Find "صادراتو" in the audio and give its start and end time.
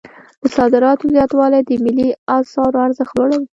0.57-1.11